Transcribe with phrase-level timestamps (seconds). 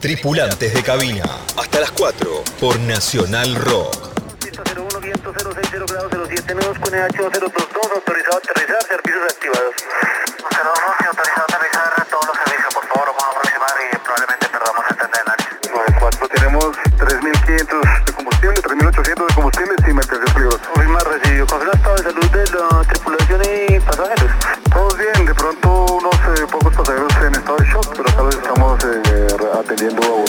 [0.00, 1.24] Tripulantes de cabina.
[1.56, 4.14] Hasta las 4 por Nacional Rock.
[4.46, 7.32] 01, viento 060 grados 07 nudos con 022,
[7.96, 9.74] autorizado a aterrizar, servicios activados.
[10.38, 14.84] 02, autorizado a aterrizar todos los servicios, por favor, vamos a aproximar y probablemente perdamos
[14.88, 15.58] el tren de análisis.
[15.66, 20.68] 94, tenemos 3.500 de combustible, 3.800 de combustible sin mercancías peligrosas.
[20.78, 21.46] Hoy más recibido.
[21.46, 22.84] ¿Confirma estado de salud de la
[29.80, 30.27] eh, atendiendo a bordo, a bordo, a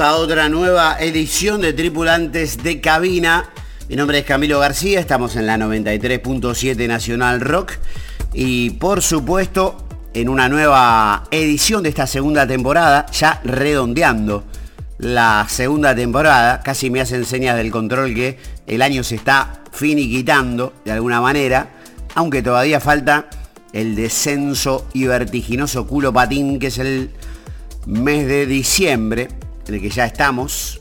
[0.00, 3.50] A otra nueva edición de Tripulantes de Cabina.
[3.88, 7.72] Mi nombre es Camilo García, estamos en la 93.7 Nacional Rock
[8.32, 9.76] y por supuesto
[10.14, 14.44] en una nueva edición de esta segunda temporada, ya redondeando
[14.98, 18.38] la segunda temporada, casi me hacen señas del control que
[18.68, 21.70] el año se está finiquitando de alguna manera,
[22.14, 23.28] aunque todavía falta
[23.72, 27.10] el descenso y vertiginoso culo patín que es el
[27.86, 29.28] mes de diciembre,
[29.68, 30.80] en el que ya estamos.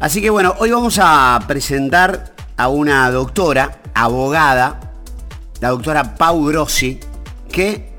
[0.00, 4.92] Así que bueno, hoy vamos a presentar a una doctora, abogada,
[5.60, 7.00] la doctora Pau Grossi,
[7.50, 7.92] que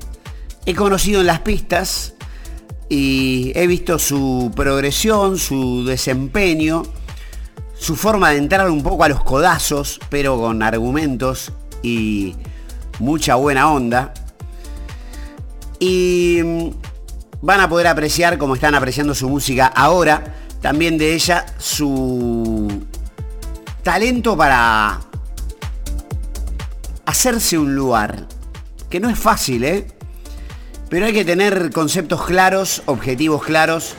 [0.66, 2.14] he conocido en las pistas
[2.88, 6.82] y he visto su progresión, su desempeño,
[7.78, 11.52] su forma de entrar un poco a los codazos, pero con argumentos
[11.82, 12.34] y
[12.98, 14.12] mucha buena onda.
[15.78, 16.72] Y
[17.42, 22.84] van a poder apreciar, como están apreciando su música ahora, también de ella su
[23.82, 25.00] talento para
[27.06, 28.26] hacerse un lugar.
[28.88, 29.86] Que no es fácil, ¿eh?
[30.88, 33.94] Pero hay que tener conceptos claros, objetivos claros.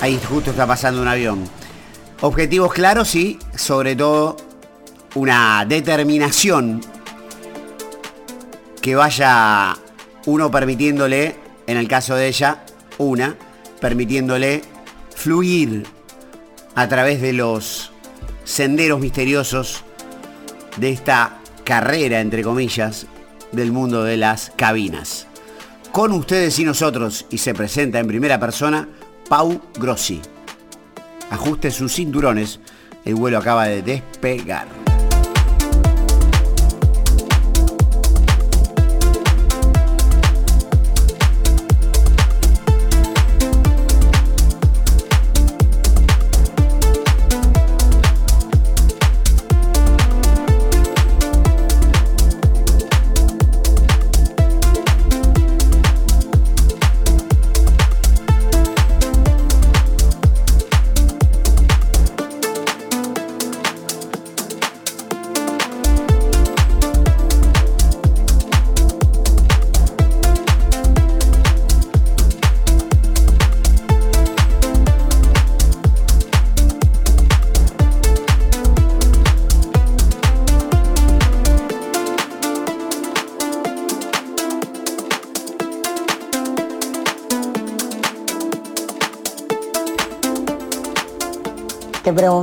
[0.00, 1.44] Ahí justo está pasando un avión.
[2.22, 4.38] Objetivos claros y, sobre todo,
[5.14, 6.80] una determinación
[8.80, 9.76] que vaya
[10.24, 12.64] uno permitiéndole en el caso de ella,
[12.98, 13.36] una,
[13.80, 14.62] permitiéndole
[15.14, 15.84] fluir
[16.74, 17.92] a través de los
[18.44, 19.82] senderos misteriosos
[20.76, 23.06] de esta carrera, entre comillas,
[23.52, 25.26] del mundo de las cabinas.
[25.92, 28.88] Con ustedes y nosotros, y se presenta en primera persona,
[29.28, 30.20] Pau Grossi.
[31.30, 32.60] Ajuste sus cinturones,
[33.04, 34.85] el vuelo acaba de despegar.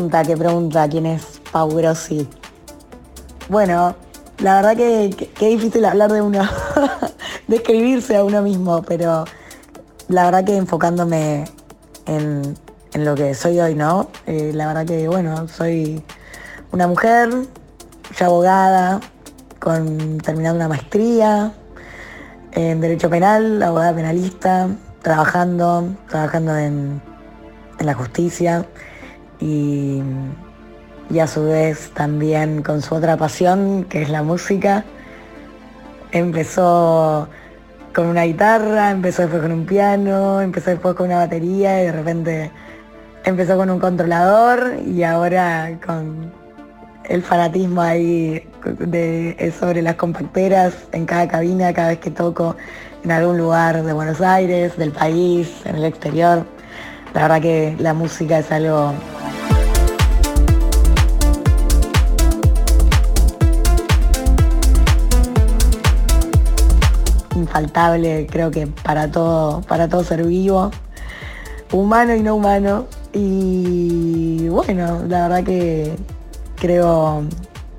[0.04, 2.28] Pregunta, qué pregunta, ¿quién es Pau Grossi?
[3.48, 3.96] Bueno,
[4.40, 6.42] la verdad que, que, que difícil hablar de uno,
[7.48, 9.24] describirse a uno mismo, pero
[10.10, 11.46] la verdad que enfocándome
[12.06, 12.58] en,
[12.92, 14.10] en lo que soy hoy, ¿no?
[14.26, 16.04] Eh, la verdad que, bueno, soy
[16.74, 17.30] una mujer,
[18.18, 19.00] ya abogada,
[19.60, 21.54] con, terminando una maestría
[22.52, 24.68] en Derecho Penal, abogada penalista,
[25.02, 27.02] trabajando, trabajando en,
[27.80, 28.66] en la justicia
[29.40, 30.02] y,
[31.20, 34.84] a su vez también con su otra pasión, que es la música.
[36.12, 37.28] Empezó
[37.94, 41.92] con una guitarra, empezó después con un piano, empezó después con una batería y de
[41.92, 42.52] repente
[43.24, 46.32] empezó con un controlador y ahora con
[47.06, 48.48] el fanatismo ahí
[48.80, 52.56] de, sobre las compacteras en cada cabina, cada vez que toco
[53.04, 56.46] en algún lugar de Buenos Aires, del país, en el exterior.
[57.14, 58.94] La verdad que la música es algo
[67.36, 70.72] infaltable, creo que para todo, para todo ser vivo,
[71.72, 72.86] humano y no humano.
[73.14, 75.96] Y bueno, la verdad que
[76.56, 77.24] creo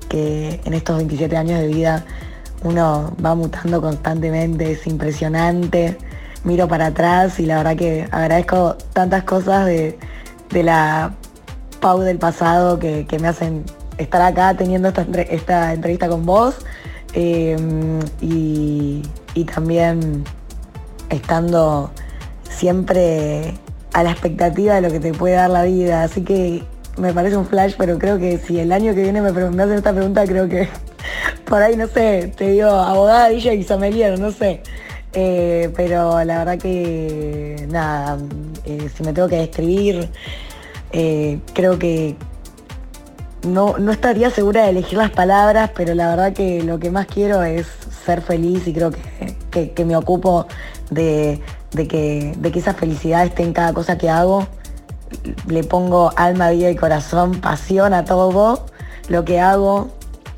[0.09, 2.05] que en estos 27 años de vida
[2.63, 5.97] uno va mutando constantemente, es impresionante.
[6.43, 9.97] Miro para atrás y la verdad que agradezco tantas cosas de,
[10.51, 11.13] la
[11.79, 13.63] Pau del pasado que, me hacen
[13.97, 16.55] estar acá teniendo esta, esta entrevista con vos.
[17.13, 17.57] Eh,
[18.21, 19.01] y,
[19.35, 20.23] y también
[21.09, 21.91] estando
[22.49, 23.53] siempre
[23.93, 26.03] a la expectativa de lo que te puede dar la vida.
[26.03, 26.63] Así que
[26.97, 29.77] me parece un flash, pero creo que si el año que viene me, me hacen
[29.77, 30.67] esta pregunta, creo que
[31.45, 34.63] por ahí, no sé, te digo abogada, DJ y sommelier, no sé.
[35.13, 38.17] Eh, pero la verdad que, nada,
[38.65, 40.09] eh, si me tengo que describir,
[40.91, 42.17] eh, creo que
[43.43, 47.05] no, no estaría segura de elegir las palabras, pero la verdad que lo que más
[47.05, 47.67] quiero es
[48.05, 48.91] ser feliz y creo
[49.51, 50.47] que, me ocupo
[50.91, 51.41] de,
[51.71, 54.47] que, de que esa felicidad esté en cada cosa que hago.
[55.47, 58.65] Le pongo alma, vida y corazón, pasión a todo
[59.07, 59.89] lo que hago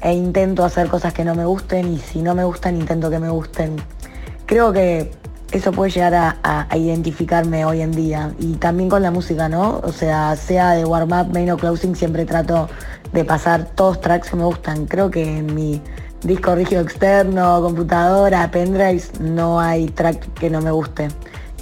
[0.01, 3.19] e intento hacer cosas que no me gusten y si no me gustan intento que
[3.19, 3.77] me gusten.
[4.45, 5.11] Creo que
[5.51, 9.79] eso puede llegar a, identificarme hoy en día y también con la música, ¿no?
[9.83, 12.69] O sea, sea de warm up, main o closing, siempre trato
[13.13, 14.85] de pasar todos tracks que me gustan.
[14.85, 15.81] Creo que en mi
[16.23, 21.09] disco rígido externo, computadora, pendrives, no hay track que no me guste.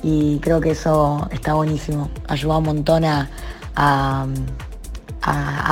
[0.03, 2.09] Y creo que eso está buenísimo.
[2.27, 3.29] Ayuda un montón a,
[3.75, 4.25] a,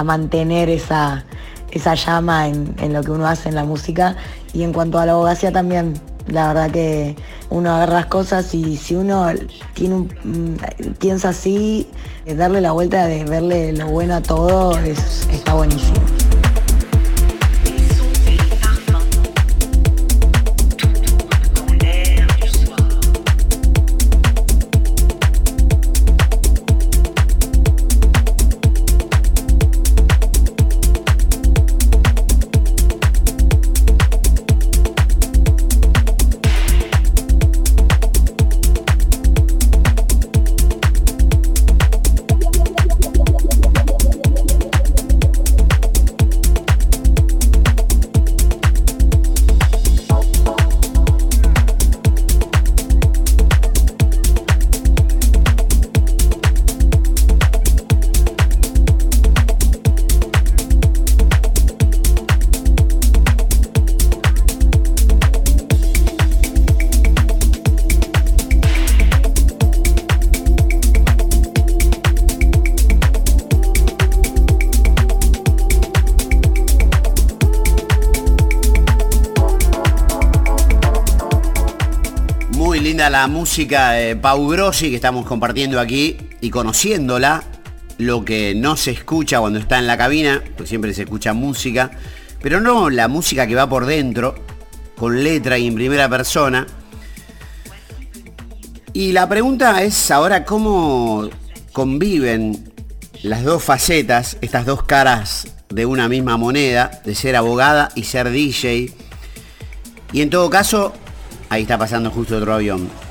[0.03, 1.23] mantener esa,
[1.71, 4.15] esa llama en, lo que uno hace en la música.
[4.53, 5.93] Y en cuanto a la abogacía también,
[6.27, 7.15] la verdad que
[7.49, 9.27] uno agarra las cosas y si uno
[9.81, 10.57] un,
[10.99, 11.87] piensa así,
[12.25, 16.22] darle la vuelta de verle lo bueno a todo es, está buenísimo.
[83.53, 87.43] Música de Pau Grossi que estamos compartiendo aquí y conociéndola,
[87.99, 91.91] lo que no se escucha cuando está en la cabina, pues siempre se escucha música,
[92.41, 94.33] pero no la música que va por dentro,
[94.97, 96.65] con letra y en primera persona.
[98.91, 101.29] Y la pregunta es ahora cómo
[101.73, 102.73] conviven
[103.21, 108.31] las dos facetas, estas dos caras de una misma moneda, de ser abogada y ser
[108.31, 108.91] DJ.
[110.11, 110.91] Y en todo caso,
[111.49, 113.02] ahí está pasando justo otro avión.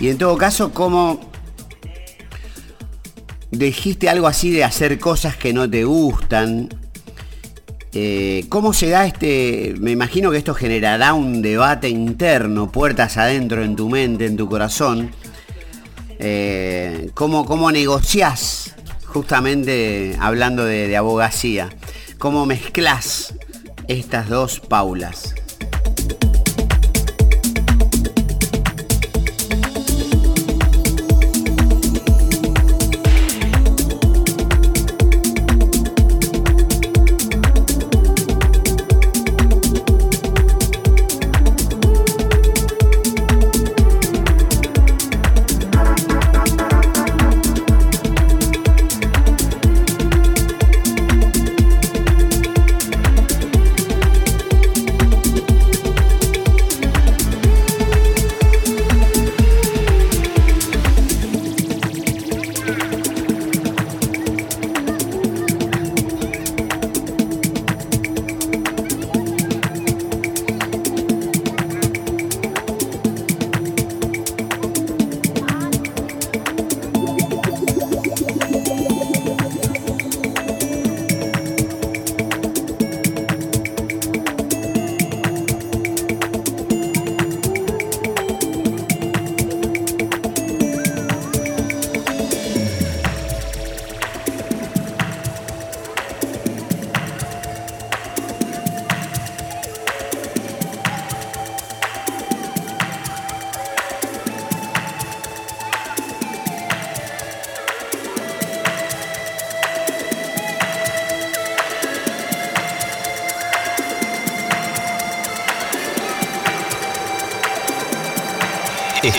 [0.00, 1.20] Y en todo caso, ¿cómo
[3.50, 6.70] dijiste algo así de hacer cosas que no te gustan?
[7.92, 9.74] Eh, ¿Cómo se da este?
[9.78, 14.48] Me imagino que esto generará un debate interno, puertas adentro en tu mente, en tu
[14.48, 15.10] corazón.
[16.18, 21.68] Eh, ¿cómo, ¿Cómo negociás, justamente hablando de, de abogacía?
[22.18, 23.34] ¿Cómo mezclas
[23.86, 25.34] estas dos paulas?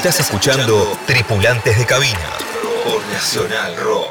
[0.03, 2.17] Estás escuchando Tripulantes de Cabina
[2.84, 4.08] por Nacional Rock.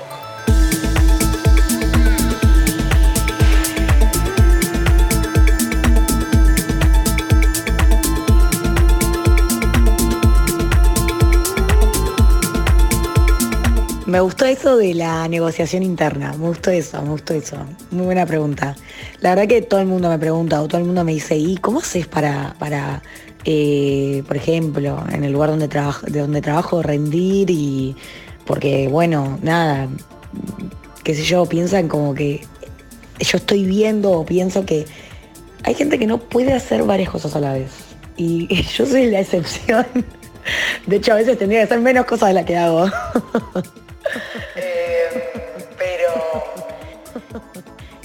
[14.07, 17.57] Me gustó eso de la negociación interna, me gustó eso, me gustó eso.
[17.91, 18.77] Muy buena pregunta.
[19.19, 21.57] La verdad que todo el mundo me pregunta o todo el mundo me dice, ¿y
[21.57, 23.03] cómo haces para, para
[23.45, 27.97] eh, por ejemplo, en el lugar donde trabajo, de donde trabajo, rendir y
[28.45, 29.89] porque, bueno, nada,
[31.05, 32.47] qué sé yo, piensan como que
[33.19, 34.87] yo estoy viendo o pienso que
[35.63, 37.71] hay gente que no puede hacer varias cosas a la vez.
[38.17, 39.87] Y yo soy la excepción.
[40.87, 42.87] De hecho, a veces tendría que hacer menos cosas de las que hago.
[44.57, 45.31] Eh,
[45.79, 46.43] pero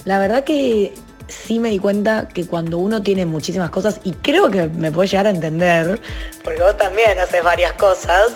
[0.04, 0.94] la verdad que
[1.28, 5.10] sí me di cuenta que cuando uno tiene muchísimas cosas, y creo que me puede
[5.10, 6.00] llegar a entender,
[6.44, 8.34] porque vos también haces varias cosas,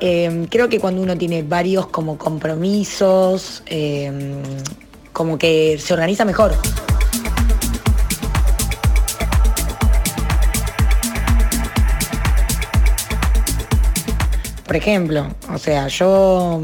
[0.00, 4.12] eh, creo que cuando uno tiene varios como compromisos, eh,
[5.12, 6.54] como que se organiza mejor.
[14.66, 16.62] Por ejemplo, o sea, yo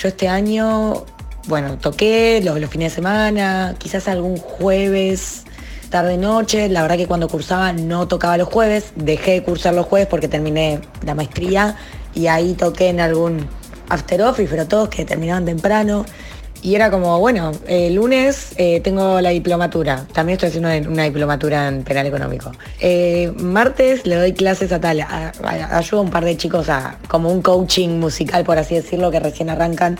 [0.00, 1.04] yo este año,
[1.46, 5.44] bueno, toqué los, fines de semana, quizás algún jueves,
[5.90, 6.68] tarde noche.
[6.68, 10.28] La verdad que cuando cursaba no tocaba los jueves, dejé de cursar los jueves porque
[10.28, 11.76] terminé la maestría
[12.14, 13.46] y ahí toqué en algún
[13.88, 16.04] after office, pero todos que terminaban temprano.
[16.62, 20.06] Y era como, bueno, el lunes eh, tengo la diplomatura.
[20.12, 22.52] También estoy haciendo una diplomatura en penal económico.
[22.80, 25.00] Eh, martes le doy clases a tal.
[25.00, 29.20] ayudo a un par de chicos a como un coaching musical, por así decirlo, que
[29.20, 29.98] recién arrancan.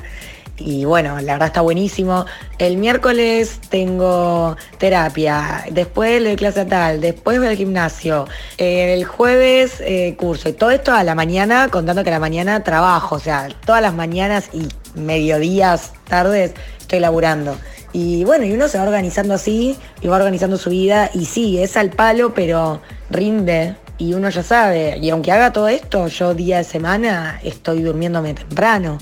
[0.61, 2.27] Y bueno, la verdad está buenísimo.
[2.59, 8.27] El miércoles tengo terapia, después le doy clase a tal, después voy al gimnasio,
[8.59, 9.83] eh, el jueves
[10.19, 13.49] curso y todo esto a la mañana, contando que a la mañana trabajo, o sea,
[13.65, 17.57] todas las mañanas y mediodías, tardes, estoy laburando.
[17.93, 21.61] Y bueno, y uno se va organizando así, y va organizando su vida, y sí,
[21.61, 24.99] es al palo, pero rinde, y uno ya sabe.
[24.99, 28.99] Y aunque haga todo esto, yo día de semana estoy durmiéndome temprano.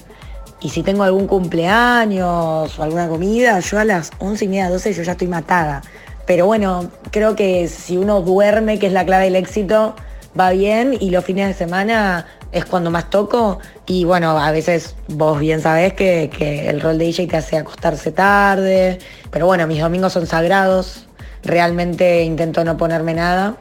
[0.61, 4.93] Y si tengo algún cumpleaños o alguna comida, yo a las 11 y media, 12
[4.93, 5.83] yo ya estoy matada.
[6.27, 9.95] Pero bueno, creo que si uno duerme, que es la clave del éxito,
[10.39, 13.61] va bien y los fines de semana es cuando más toco.
[13.87, 18.13] Y bueno, a veces vos bien sabés que, el rol de DJ te hace acostarse
[18.13, 18.99] tarde,
[19.31, 21.07] pero bueno, mis domingos son sagrados,
[21.43, 23.57] realmente intento no ponerme nada,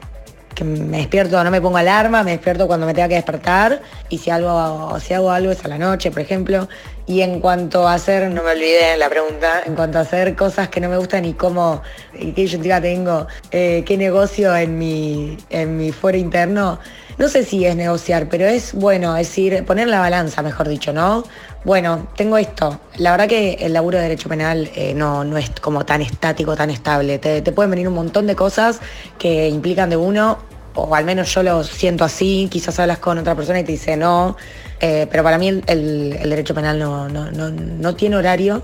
[0.57, 4.17] que me despierto, no me pongo alarma, me despierto cuando me tenga que despertar y
[4.17, 6.67] si, algo, si hago algo es a la noche, por ejemplo.
[7.05, 10.69] Y en cuanto a hacer, no me olvidé la pregunta, en cuanto a hacer cosas
[10.69, 15.77] que no me gustan y cómo, qué yo tengo, eh, qué negocio en mi, en
[15.77, 16.79] mi fuero interno,
[17.17, 20.91] no sé si es negociar, pero es bueno, es decir, poner la balanza, mejor dicho,
[20.91, 21.23] ¿no?
[21.67, 22.79] Bueno, tengo esto.
[22.97, 26.55] La verdad que el laburo de derecho penal eh, no, no es como tan estático,
[26.55, 27.17] tan estable.
[27.19, 28.79] Te, pueden venir un montón de cosas
[29.17, 30.37] que implican de uno,
[30.77, 33.97] o al menos yo lo siento así, quizás hablas con otra persona y te dice
[33.97, 34.37] no,
[34.79, 38.63] eh, pero para mí el, derecho penal no, no, no tiene horario.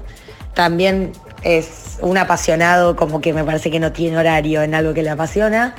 [0.53, 5.01] También es un apasionado como que me parece que no tiene horario en algo que
[5.01, 5.75] le apasiona.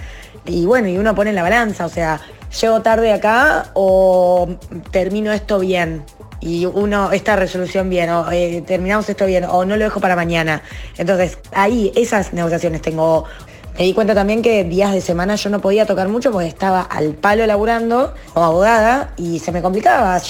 [0.47, 2.21] Y bueno, y uno pone en la balanza, o sea,
[2.61, 4.49] llego tarde acá o
[4.91, 6.05] termino esto bien
[6.45, 10.15] y uno, esta resolución bien, o eh, terminamos esto bien, o no lo dejo para
[10.15, 10.61] mañana.
[10.99, 13.25] Entonces, ahí esas negociaciones tengo.
[13.77, 16.81] Me di cuenta también que días de semana yo no podía tocar mucho porque estaba
[16.81, 20.21] al palo laburando como abogada y se me complicaba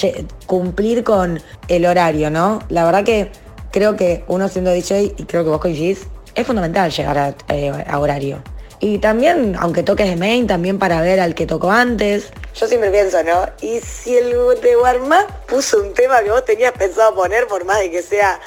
[0.46, 2.60] cumplir con el horario, ¿no?
[2.70, 3.30] La verdad que
[3.70, 7.70] creo que uno siendo DJ, y creo que vos coincidís, es fundamental llegar a eh,
[7.94, 8.42] horario.
[8.80, 12.30] Y también, aunque toques de main, también para ver al que tocó antes.
[12.54, 13.46] Yo siempre pienso, ¿no?
[13.60, 14.30] Y si el
[14.62, 15.10] de Warm
[15.46, 18.40] puso un tema que vos tenías pensado poner, por más de que sea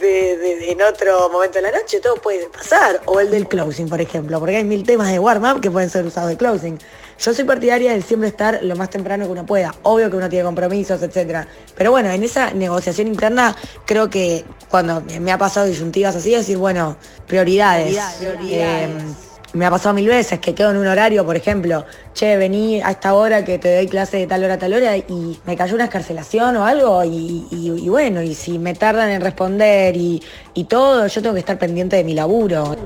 [0.00, 3.00] de, en otro momento de la noche, todo puede pasar.
[3.06, 6.06] O el del closing, por ejemplo, porque hay mil temas de warm-up que pueden ser
[6.06, 6.78] usados de closing.
[7.18, 9.74] Yo soy partidaria de siempre estar lo más temprano que uno pueda.
[9.82, 11.46] Obvio que uno tiene compromisos, etc.
[11.74, 16.58] Pero bueno, en esa negociación interna creo que cuando me ha pasado disyuntivas así, decir,
[16.58, 17.98] bueno, prioridades.
[18.18, 18.90] prioridades.
[18.90, 19.25] Em,
[19.56, 21.84] me ha pasado mil veces que quedo en un horario, por ejemplo,
[22.14, 24.96] che, vení a esta hora que te doy clase de tal hora a tal hora
[24.96, 29.96] y me cayó una escarcelación o algo y, bueno, y si me tardan en responder
[29.96, 30.22] y,
[30.54, 32.76] y todo, yo tengo que estar pendiente de mi laburo.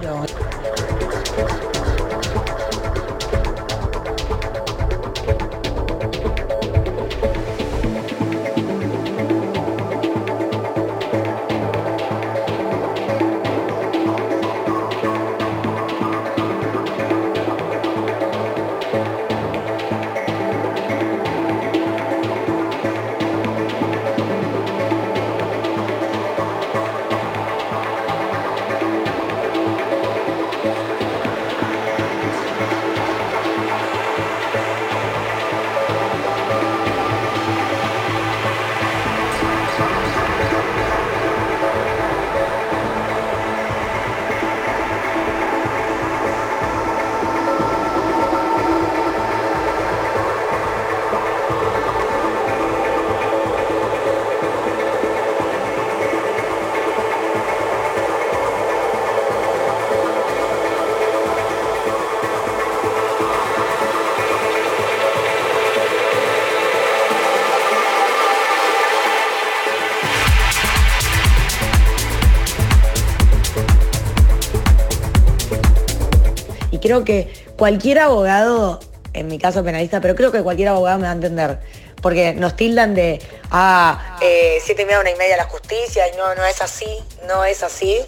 [76.90, 78.80] Creo que cualquier abogado,
[79.12, 81.58] en mi caso penalista, pero creo que cualquier abogado me va a entender.
[82.02, 86.16] Porque nos tildan de, ah, eh, siete y media, una y media la justicia, y
[86.16, 86.86] no, no es así,
[87.28, 87.98] no es así.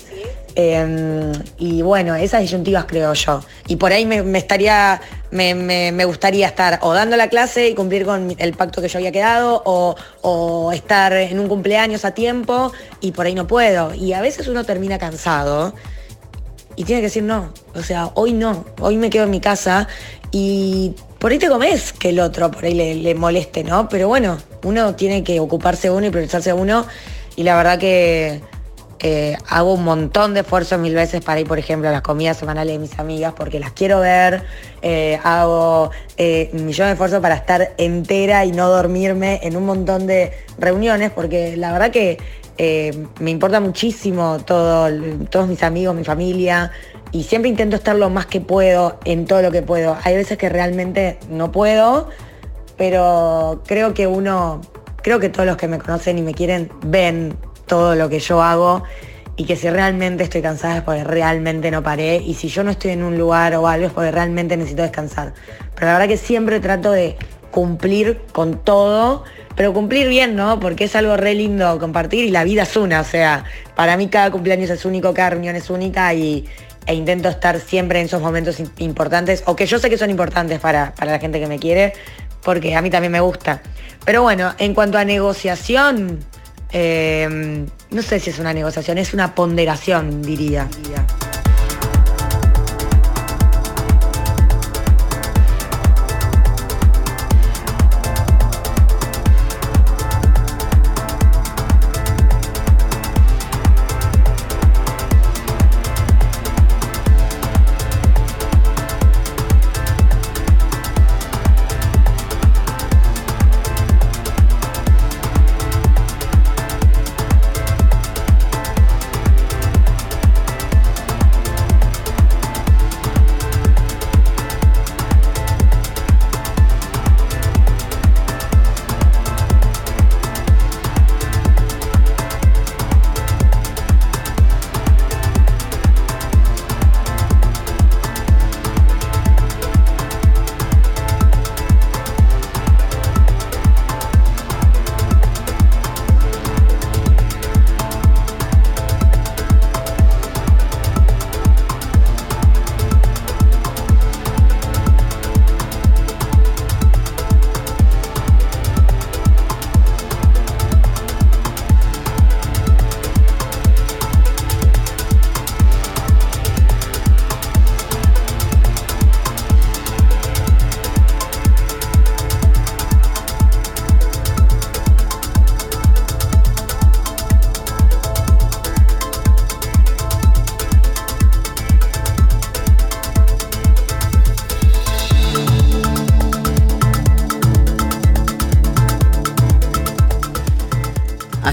[0.57, 3.43] Eh, y bueno, esas disyuntivas creo yo.
[3.69, 4.99] Y por ahí me, me estaría,
[5.31, 8.89] me, me- me gustaría estar o dando la clase y cumplir con el pacto que
[8.89, 13.47] yo había quedado, o, o estar en un cumpleaños a tiempo y por ahí no
[13.47, 13.95] puedo.
[13.95, 15.75] Y a veces uno termina cansado
[16.77, 17.53] y tiene que decir no.
[17.75, 19.89] O sea, hoy no, hoy me quedo en mi casa
[20.31, 23.89] y por ahí te comes que el otro por ahí le, le moleste, ¿no?
[23.89, 26.87] Pero bueno, uno tiene que ocuparse uno y priorizarse uno
[27.37, 28.41] y la verdad que
[29.49, 32.75] hago un montón de esfuerzos mil veces para ir, por ejemplo, a las comidas semanales
[32.75, 34.45] de mis amigas porque las quiero ver.
[34.81, 40.07] Eh, hago eh, millón de esfuerzos para estar entera y no dormirme en un montón
[40.07, 42.19] de reuniones porque la verdad que
[42.59, 44.89] eh, me importa muchísimo todo,
[45.31, 46.71] todos mis amigos, mi familia
[47.11, 49.97] y siempre intento estar lo más que puedo en todo lo que puedo.
[50.05, 52.09] Hay veces que realmente no puedo,
[52.77, 54.61] pero creo que uno,
[55.03, 57.37] creo que todos los que me conocen y me quieren ven
[57.67, 58.83] todo lo que yo hago
[59.37, 62.71] y que si realmente estoy cansada es porque realmente no paré y si yo no
[62.71, 65.35] estoy en un lugar o algo es porque realmente necesito descansar.
[65.75, 67.17] Pero la verdad que siempre trato de
[67.51, 69.25] cumplir con todo,
[69.57, 70.59] pero cumplir bien, ¿no?
[70.61, 74.09] Porque es algo re lindo compartir y la vida es una, o sea, para mí
[74.09, 76.47] cada cumpleaños es único, cada reunión es única y,
[76.87, 80.11] e intento estar siempre en esos momentos im- importantes, o que yo sé que son
[80.11, 81.93] importantes para, para la gente que me quiere,
[82.43, 83.63] porque a mí también me gusta.
[84.05, 86.19] Pero bueno, en cuanto a negociación,
[86.73, 90.67] eh, no sé si es una negociación, es una ponderación, diría.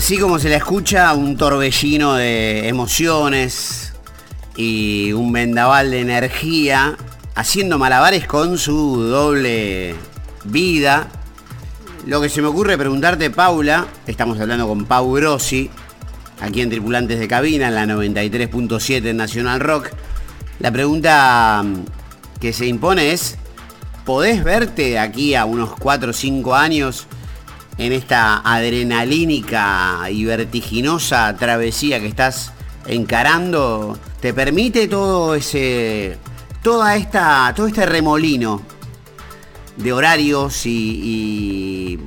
[0.09, 3.93] Así como se la escucha, un torbellino de emociones
[4.55, 6.97] y un vendaval de energía,
[7.35, 9.93] haciendo malabares con su doble
[10.45, 11.09] vida.
[12.07, 15.69] Lo que se me ocurre preguntarte, Paula, estamos hablando con Pau Grossi,
[16.41, 19.91] aquí en Tripulantes de Cabina, en la 93.7 en Nacional Rock.
[20.57, 23.37] La pregunta mm, que se impone es,
[24.05, 27.05] ¿podés verte aquí a unos 4 o 5 años
[27.79, 32.51] en esta adrenalínica y vertiginosa travesía que estás
[32.85, 33.97] encarando?
[34.19, 36.17] ¿Te permite todo ese,
[36.61, 38.61] toda esta, todo este remolino
[39.77, 40.69] de horarios y,
[41.03, 41.99] y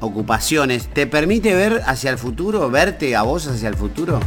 [0.00, 0.86] ocupaciones?
[0.86, 4.20] ¿Te permite ver hacia el futuro, verte a vos hacia el futuro?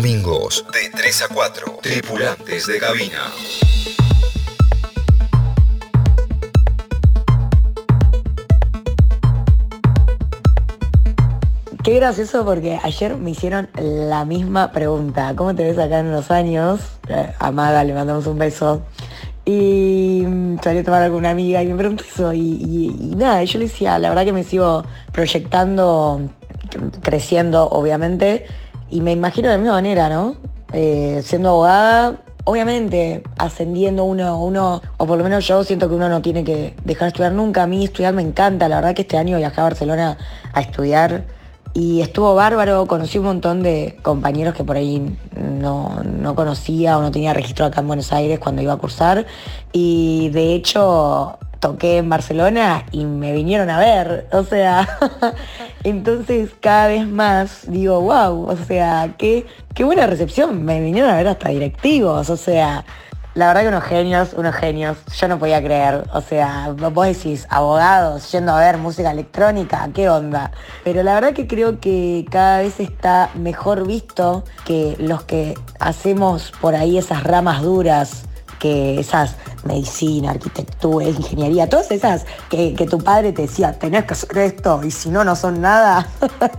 [0.00, 1.78] Domingos de 3 a 4.
[1.80, 3.32] Tripulantes de cabina.
[11.82, 15.34] Qué gracioso porque ayer me hicieron la misma pregunta.
[15.36, 16.80] ¿Cómo te ves acá en unos años?
[17.08, 18.82] Eh, A Maga le mandamos un beso.
[19.44, 22.32] Y mm, salí a tomar con una amiga y me preguntó eso.
[22.32, 26.22] Y- y nada, yo le decía, la verdad que me sigo proyectando,
[27.02, 28.46] creciendo, obviamente.
[28.90, 30.36] Y me imagino de la misma manera, ¿no?
[30.72, 36.08] Eh, siendo abogada, obviamente ascendiendo uno, uno, o por lo menos yo siento que uno
[36.08, 37.64] no tiene que dejar de estudiar nunca.
[37.64, 38.68] A mí estudiar me encanta.
[38.68, 40.18] La verdad que este año viajé a Barcelona
[40.52, 41.24] a estudiar
[41.74, 47.02] y estuvo bárbaro, conocí un montón de compañeros que por ahí no, no conocía o
[47.02, 49.26] no tenía registro acá en Buenos Aires cuando iba a cursar.
[49.72, 54.28] Y de hecho toqué en Barcelona y me vinieron a ver.
[54.30, 54.86] O sea,
[55.84, 60.64] entonces cada vez más digo, wow, o sea, qué, qué buena recepción.
[60.64, 62.30] Me vinieron a ver hasta directivos.
[62.30, 62.84] O sea,
[63.34, 66.04] la verdad que unos genios, unos genios, yo no podía creer.
[66.14, 70.52] O sea, vos decís, abogados yendo a ver música electrónica, ¿qué onda?
[70.84, 76.52] Pero la verdad que creo que cada vez está mejor visto que los que hacemos
[76.60, 78.26] por ahí esas ramas duras,
[78.58, 84.14] que esas medicina, arquitectura, ingeniería, todas esas que, que tu padre te decía, tenés que
[84.14, 86.06] hacer esto y si no, no son nada.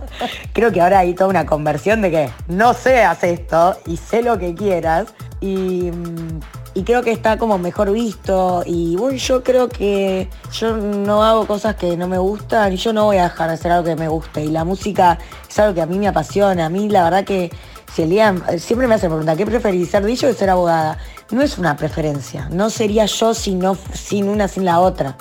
[0.52, 4.38] Creo que ahora hay toda una conversión de que no seas esto y sé lo
[4.38, 5.08] que quieras.
[5.40, 6.40] Y, mm,
[6.74, 8.62] y creo que está como mejor visto.
[8.64, 12.92] Y bueno, yo creo que yo no hago cosas que no me gustan y yo
[12.92, 14.44] no voy a dejar de hacer algo que me guste.
[14.44, 16.66] Y la música es algo que a mí me apasiona.
[16.66, 17.50] A mí la verdad que
[17.92, 20.98] si el día, siempre me hacen pregunta, ¿qué preferís, ser DJ o ser abogada?
[21.30, 25.16] No es una preferencia, no sería yo si no, sin una, sin la otra.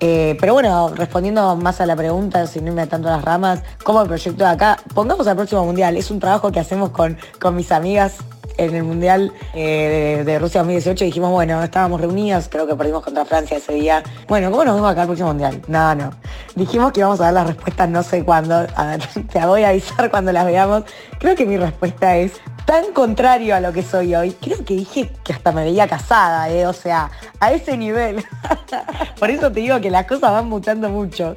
[0.00, 4.02] Eh, pero bueno, respondiendo más a la pregunta, sin irme tanto a las ramas, como
[4.02, 5.96] el proyecto de acá, pongamos al próximo mundial.
[5.96, 8.16] Es un trabajo que hacemos con, con mis amigas
[8.56, 11.04] en el mundial eh, de, Rusia 2018.
[11.04, 14.02] Dijimos, bueno, estábamos reunidas, creo que perdimos contra Francia ese día.
[14.28, 15.62] Bueno, ¿cómo nos vemos acá al próximo mundial?
[15.68, 16.10] No, no.
[16.54, 18.66] Dijimos que íbamos a dar las respuestas no sé cuándo.
[18.76, 19.00] A ver,
[19.32, 20.84] te voy a avisar cuando las veamos.
[21.18, 22.32] Creo que mi respuesta es
[22.64, 24.32] tan contrario a lo que soy hoy.
[24.40, 26.66] Creo que dije que hasta me veía casada, ¿eh?
[26.66, 27.10] o sea,
[27.40, 28.24] a ese nivel.
[29.18, 31.34] Por eso te digo que las cosas van mutando mucho.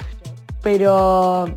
[0.62, 1.48] Pero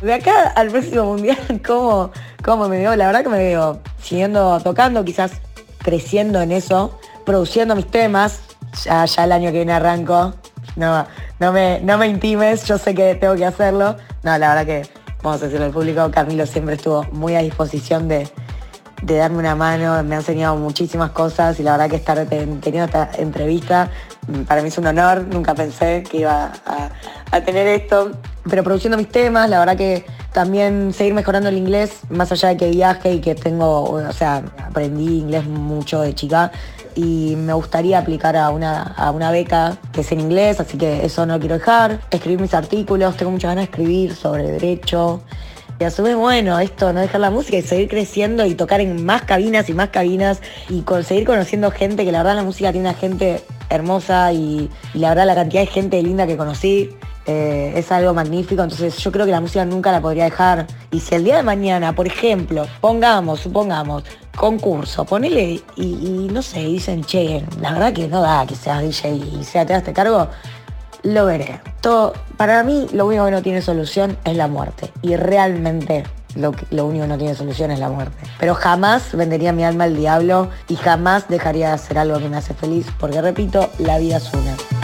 [0.00, 2.10] de acá al próximo mundial, ¿cómo,
[2.44, 2.96] ¿cómo me veo?
[2.96, 5.32] La verdad que me veo siguiendo tocando, quizás
[5.82, 8.40] creciendo en eso, produciendo mis temas.
[8.84, 10.34] Ya, el año que viene arranco.
[10.76, 11.06] No,
[11.40, 13.96] no, me, no me intimes, yo sé que tengo que hacerlo.
[14.22, 14.88] No, la verdad que,
[15.22, 18.28] vamos a decirlo al público, Camilo siempre estuvo muy a disposición de,
[19.02, 22.60] de darme una mano, me ha enseñado muchísimas cosas y la verdad que estar ten-
[22.60, 23.90] teniendo esta entrevista
[24.26, 26.90] mm, para mí es un honor, nunca pensé que iba a,
[27.30, 28.12] a tener esto,
[28.48, 32.56] pero produciendo mis temas, la verdad que también seguir mejorando el inglés, más allá de
[32.56, 36.50] que viaje y que tengo, o sea, aprendí inglés mucho de chica
[36.94, 41.04] y me gustaría aplicar a una, a una beca que es en inglés, así que
[41.04, 45.20] eso no lo quiero dejar, escribir mis artículos, tengo muchas ganas de escribir sobre derecho,
[45.78, 48.80] y a su vez, bueno, esto, no dejar la música y seguir creciendo y tocar
[48.80, 52.44] en más cabinas y más cabinas y con- seguir conociendo gente, que la verdad la
[52.44, 56.90] música tiene una gente hermosa y, la verdad la cantidad de gente linda que conocí
[57.26, 58.62] eh, es algo magnífico.
[58.62, 60.66] Entonces yo creo que la música nunca la podría dejar.
[60.92, 64.04] Y si el día de mañana, por ejemplo, pongamos, supongamos,
[64.36, 69.10] concurso, ponele y, no sé, dicen, che, la verdad que no da que seas DJ
[69.16, 70.28] y sea te das este cargo,
[71.02, 71.60] lo veré.
[71.80, 74.92] Todo, para mí, lo único que no tiene solución es la muerte.
[75.02, 76.04] Y realmente
[76.34, 78.16] lo, lo único que no tiene solución es la muerte.
[78.38, 82.36] Pero jamás vendería mi alma al diablo y jamás dejaría de hacer algo que me
[82.36, 82.86] hace feliz.
[82.98, 84.75] Porque repito, la vida es una.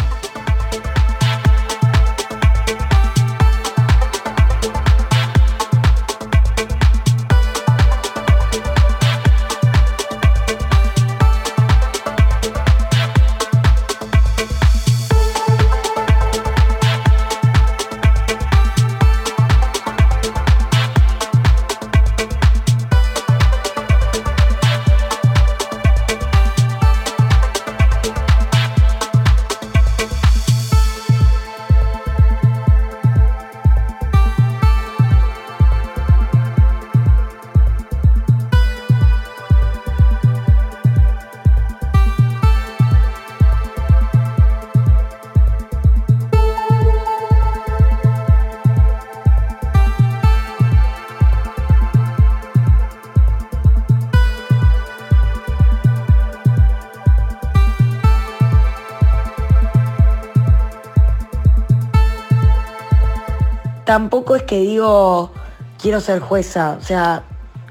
[63.93, 65.31] Tampoco es que digo
[65.79, 67.25] quiero ser jueza, o sea,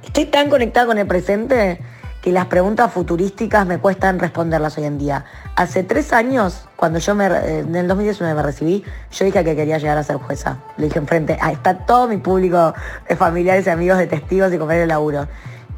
[0.03, 1.81] estoy tan conectada con el presente
[2.21, 5.25] que las preguntas futurísticas me cuestan responderlas hoy en día.
[5.55, 9.79] Hace tres años, cuando yo me, en el 2019 me recibí, yo dije que quería
[9.79, 10.59] llegar a ser jueza.
[10.77, 12.75] Le dije enfrente, ahí está todo mi público
[13.09, 15.27] de familiares y amigos de testigos y compañeros de laburo.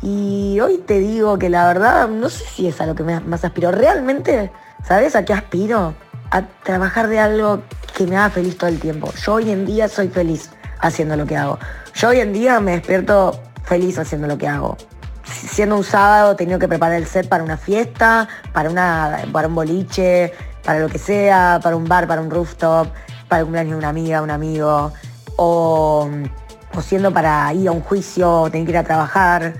[0.02, 3.46] Y hoy te digo que la verdad, no sé si es a lo que más
[3.46, 3.72] aspiro.
[3.72, 4.52] Realmente,
[4.86, 5.94] ¿sabes a qué aspiro?
[6.34, 7.62] A trabajar de algo
[7.96, 9.13] que me haga feliz todo el tiempo.
[9.24, 11.60] Yo hoy en día soy feliz haciendo lo que hago.
[11.93, 14.76] Yo hoy en día me despierto feliz haciendo lo que hago.
[15.24, 19.48] Siendo un sábado, he tenido que preparar el set para una fiesta, para, una, para
[19.48, 20.34] un boliche,
[20.65, 22.88] para lo que sea, para un bar, para un rooftop,
[23.28, 24.91] para el cumpleaños de una amiga, un amigo,
[25.36, 26.10] o,
[26.74, 29.54] o siendo para ir a un juicio, tener que ir a trabajar.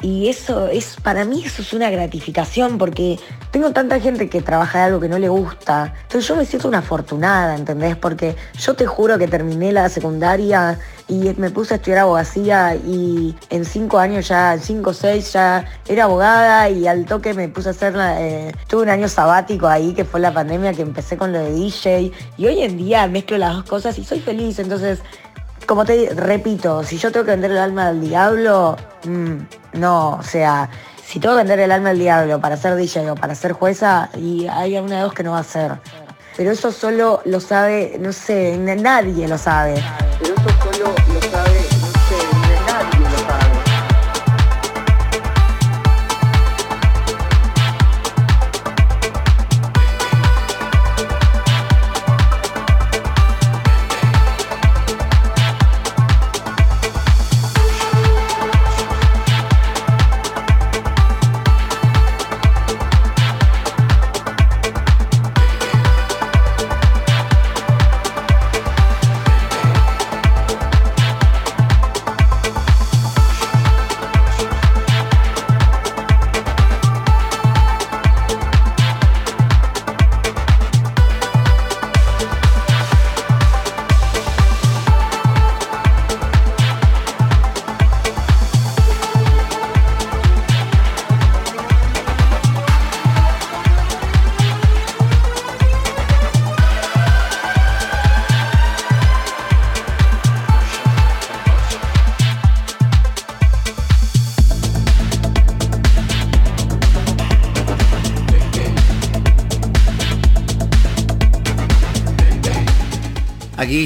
[0.00, 3.18] Y eso es, para mí eso es una gratificación porque
[3.50, 5.92] tengo tanta gente que trabaja de algo que no le gusta.
[6.02, 7.96] Entonces yo me siento una afortunada, ¿entendés?
[7.96, 13.34] Porque yo te juro que terminé la secundaria y me puse a estudiar abogacía y
[13.50, 17.48] en cinco años ya, en cinco o seis ya era abogada y al toque me
[17.48, 21.16] puse a hacer, eh, tuve un año sabático ahí que fue la pandemia que empecé
[21.16, 24.60] con lo de DJ y hoy en día mezclo las dos cosas y soy feliz.
[24.60, 25.00] Entonces
[25.68, 30.22] como te repito, si yo tengo que vender el alma al diablo, mm, no, o
[30.22, 30.70] sea,
[31.04, 34.08] si tengo que vender el alma al diablo para ser DJ o para ser jueza,
[34.16, 35.72] y hay alguna de dos que no va a ser.
[36.38, 39.74] Pero eso solo lo sabe, no sé, nadie lo sabe.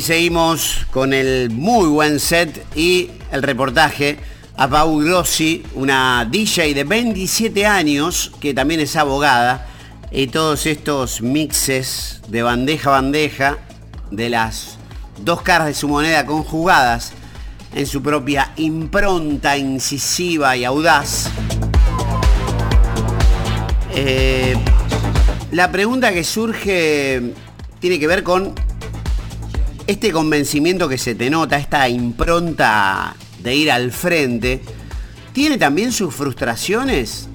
[0.02, 4.18] Seguimos con el muy buen set y el reportaje
[4.56, 9.68] a Pau Grossi, una DJ de 27 años que también es abogada
[10.10, 13.58] y todos estos mixes de bandeja a bandeja
[14.10, 14.76] de las
[15.20, 17.12] dos caras de su moneda conjugadas
[17.72, 21.30] en su propia impronta incisiva y audaz.
[23.94, 24.56] Eh,
[25.52, 27.34] la pregunta que surge
[27.78, 28.52] tiene que ver con
[29.86, 34.62] este convencimiento que se te nota, esta impronta de ir al frente,
[35.32, 37.28] ¿tiene también sus frustraciones?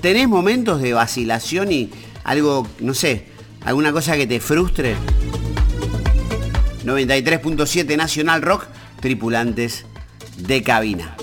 [0.00, 1.90] ¿Tenés momentos de vacilación y
[2.24, 3.26] algo, no sé,
[3.64, 4.96] alguna cosa que te frustre?
[6.84, 8.64] 93.7 Nacional Rock,
[9.00, 9.84] tripulantes
[10.38, 11.16] de cabina.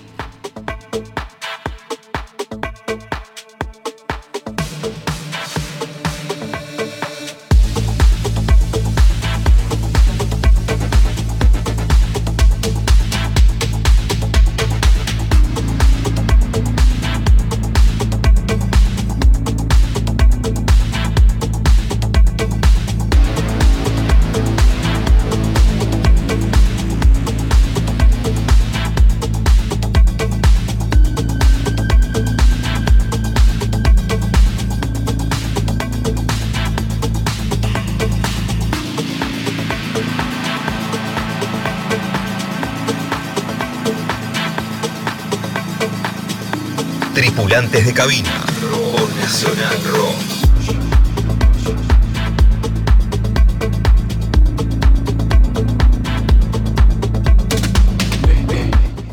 [47.87, 48.29] De cabina.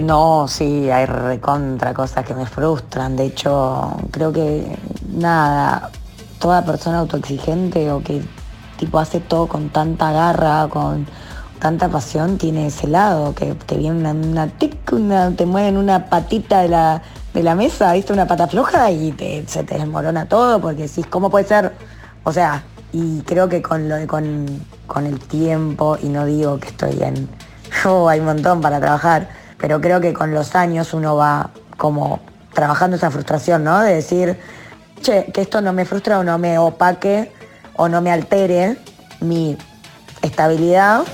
[0.00, 3.14] No, sí, hay recontra cosas que me frustran.
[3.16, 4.76] De hecho, creo que
[5.08, 5.90] nada,
[6.40, 8.22] toda persona autoexigente o que
[8.76, 11.06] tipo hace todo con tanta garra, con
[11.60, 16.62] tanta pasión, tiene ese lado, que te viene una tic, una, te mueven una patita
[16.62, 17.02] de la,
[17.34, 21.04] de la mesa, viste, una pata floja y te, se te desmorona todo, porque decís,
[21.10, 21.72] ¿cómo puede ser?
[22.22, 24.46] O sea, y creo que con lo con,
[24.86, 27.28] con el tiempo, y no digo que estoy en.
[27.84, 29.28] Oh, hay un montón para trabajar
[29.64, 32.20] pero creo que con los años uno va, como
[32.52, 33.80] trabajando esa frustración, ¿no?
[33.80, 34.38] De decir,
[35.00, 37.32] che, que esto no me frustra o no me opaque
[37.76, 38.76] o no me altere
[39.20, 39.56] mi
[40.20, 41.04] estabilidad.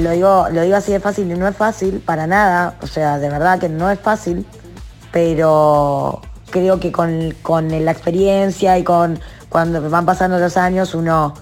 [0.00, 3.18] Lo digo, lo digo así de fácil y no es fácil para nada, o sea,
[3.18, 4.46] de verdad que no es fácil,
[5.12, 11.34] pero creo que con, con la experiencia y con cuando van pasando los años uno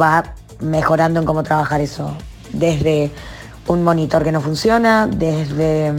[0.00, 2.16] va mejorando en cómo trabajar eso.
[2.52, 3.10] Desde
[3.66, 5.92] un monitor que no funciona, desde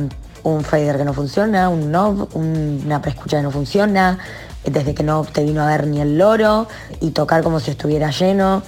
[0.44, 4.18] un fader que no funciona, un knob, una preescucha que no funciona,
[4.66, 6.68] desde que no te vino a ver ni el loro
[7.00, 8.64] y tocar como si estuviera lleno,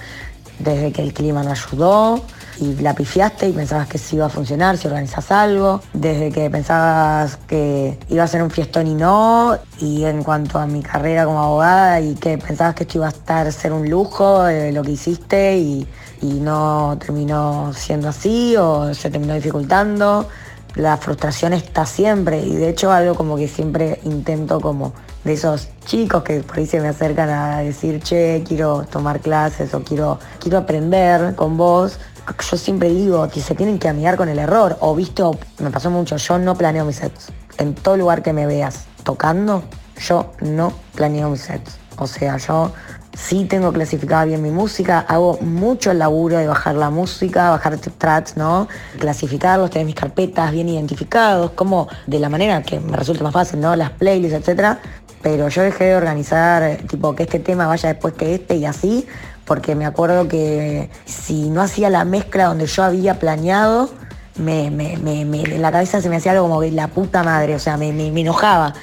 [0.59, 2.21] desde que el clima no ayudó
[2.59, 6.49] y la pifiaste y pensabas que sí iba a funcionar si organizas algo, desde que
[6.49, 11.25] pensabas que iba a ser un fiestón y no, y en cuanto a mi carrera
[11.25, 14.83] como abogada y que pensabas que esto iba a estar ser un lujo eh, lo
[14.83, 15.87] que hiciste y,
[16.21, 20.27] y no terminó siendo así o se terminó dificultando.
[20.75, 24.93] La frustración está siempre y de hecho algo como que siempre intento como
[25.23, 29.73] de esos chicos que por ahí se me acercan a decir, che, quiero tomar clases
[29.73, 31.99] o quiero, quiero aprender con vos,
[32.37, 34.77] yo siempre digo que se tienen que amigar con el error.
[34.81, 37.27] O visto, me pasó mucho, yo no planeo mis sets.
[37.57, 39.63] En todo lugar que me veas tocando,
[39.99, 41.77] yo no planeo mis sets.
[41.97, 42.71] O sea, yo
[43.13, 47.77] sí tengo clasificada bien mi música, hago mucho el laburo de bajar la música, bajar
[47.77, 48.67] tracks, ¿no?
[48.97, 53.59] Clasificarlos, tener mis carpetas bien identificados, como de la manera que me resulte más fácil,
[53.59, 53.75] ¿no?
[53.75, 54.79] Las playlists, etcétera.
[55.21, 59.05] Pero yo dejé de organizar, tipo, que este tema vaya después que este y así,
[59.49, 63.89] porque me acuerdo que si no hacía la mezcla donde yo había planeado,
[64.37, 68.75] en la cabeza se me hacía algo como la puta madre, o sea, me, enojaba.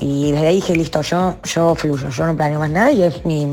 [0.00, 3.22] Y desde ahí dije, listo, yo, yo fluyo, yo no planeo más nada y es
[3.26, 3.46] mi,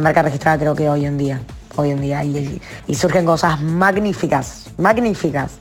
[0.00, 1.40] marca registrada creo que hoy en día.
[1.74, 2.22] Hoy en día.
[2.22, 5.58] Y, surgen cosas magníficas, magníficas.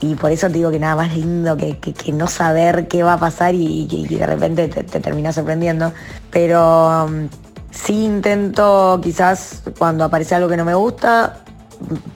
[0.00, 1.78] Y por eso te digo que nada más lindo que,
[2.12, 5.92] no saber qué va a pasar y, de repente te, te terminas sorprendiendo.
[6.32, 7.08] Pero
[7.72, 11.38] Sí intento quizás cuando aparece algo que no me gusta,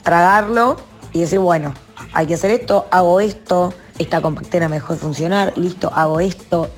[0.03, 0.77] tragarlo
[1.11, 1.73] y decir, bueno,
[2.13, 6.69] hay que hacer esto, hago esto, esta compactera me dejó de funcionar, listo, hago esto,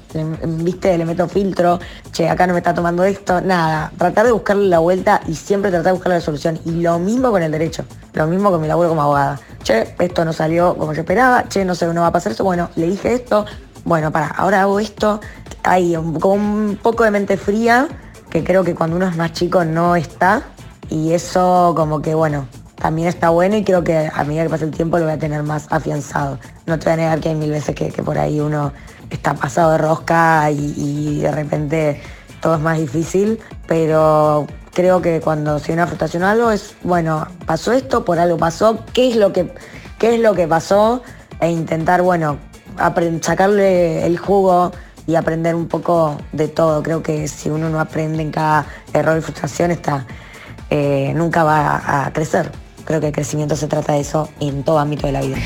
[0.47, 1.77] viste, le meto filtro,
[2.13, 5.71] che, acá no me está tomando esto, nada, tratar de buscarle la vuelta y siempre
[5.71, 6.57] tratar de buscar la solución.
[6.63, 9.41] Y lo mismo con el derecho, lo mismo con mi laburo como abogada.
[9.61, 12.45] Che, esto no salió como yo esperaba, che, no sé, no va a pasar esto,
[12.45, 13.45] bueno, le dije esto,
[13.83, 15.19] bueno, para, ahora hago esto,
[15.63, 17.89] hay con un poco de mente fría
[18.29, 20.43] que creo que cuando uno es más chico no está
[20.89, 22.47] y eso como que bueno,
[22.79, 25.19] también está bueno y creo que a medida que pasa el tiempo lo voy a
[25.19, 26.39] tener más afianzado.
[26.65, 28.71] No te voy a negar que hay mil veces que, por ahí uno
[29.09, 32.01] está pasado de rosca y, de repente
[32.41, 37.73] todo es más difícil, pero creo que cuando se una frustración algo es, bueno, pasó
[37.73, 39.53] esto, por algo pasó, ¿qué es lo que,
[39.97, 41.03] qué es lo que pasó?
[41.41, 42.37] E intentar, bueno,
[43.21, 44.71] sacarle el jugo
[45.09, 46.83] y aprender un poco de todo.
[46.83, 50.05] Creo que si uno no aprende en cada error y frustración, está,
[50.69, 52.51] eh, nunca va a crecer.
[52.85, 55.37] Creo que el crecimiento se trata de eso en todo ámbito de la vida.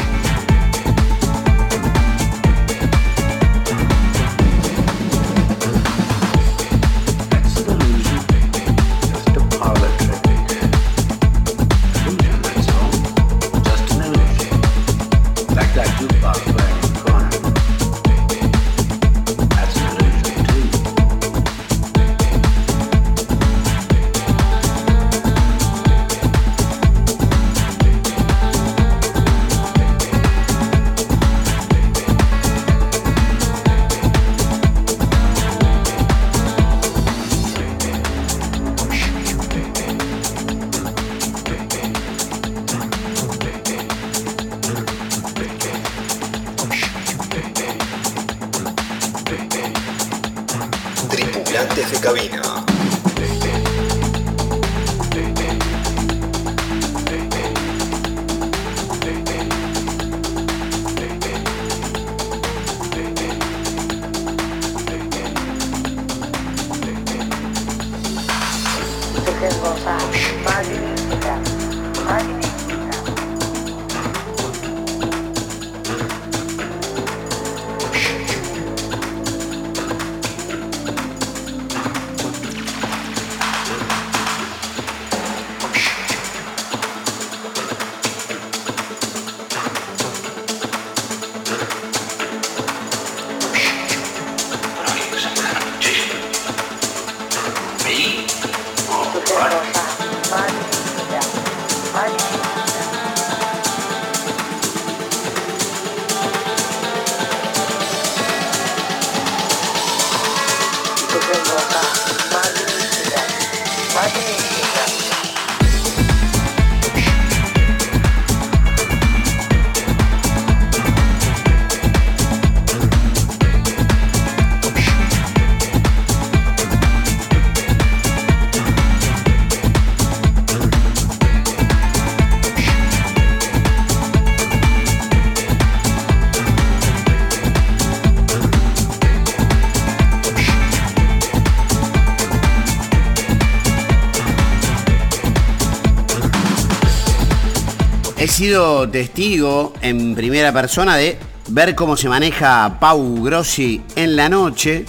[148.33, 151.19] Sido testigo en primera persona de
[151.49, 154.85] ver cómo se maneja Pau Grossi en la noche.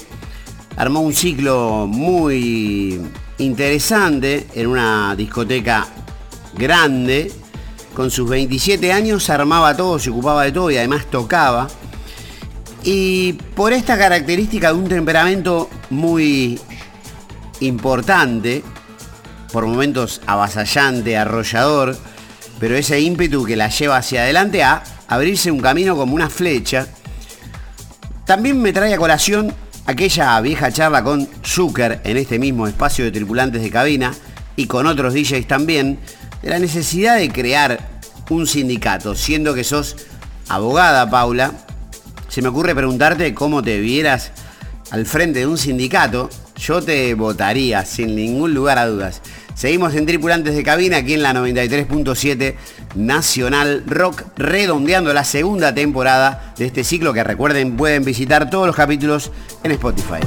[0.79, 2.99] Armó un ciclo muy
[3.37, 5.87] interesante en una discoteca
[6.55, 7.31] grande.
[7.95, 11.69] Con sus 27 años armaba todo, se ocupaba de todo y además tocaba.
[12.83, 16.59] Y por esta característica de un temperamento muy
[17.61, 18.65] importante,
[19.53, 21.95] por momentos avasallante, arrollador,
[22.65, 26.87] pero ese ímpetu que la lleva hacia adelante a abrirse un camino como una flecha.
[28.25, 29.53] También me trae a colación
[29.85, 34.15] aquella vieja charla con Zucker en este mismo espacio de tripulantes de cabina
[34.57, 35.99] y con otros DJs también,
[36.41, 38.01] de la necesidad de crear
[38.31, 39.97] un sindicato, siendo que sos
[40.49, 41.53] abogada, Paula.
[42.31, 44.33] Se me ocurre preguntarte cómo te vieras
[44.91, 46.31] al frente de un sindicato.
[46.57, 49.21] Yo te votaría sin ningún lugar a dudas.
[49.55, 52.55] Seguimos en Tripulantes de Cabina, aquí en la 93.7
[52.97, 58.77] Nacional Rock, redondeando la segunda temporada de este ciclo que recuerden pueden visitar todos los
[58.77, 59.31] capítulos
[59.63, 60.21] en Spotify.